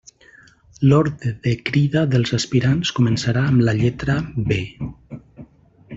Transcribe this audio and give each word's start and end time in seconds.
L'ordre 0.91 1.33
de 1.43 1.53
crida 1.67 2.03
dels 2.15 2.33
aspirants 2.39 2.95
començarà 3.01 3.47
amb 3.51 3.65
la 3.69 3.79
lletra 3.83 4.17
B. 4.51 4.61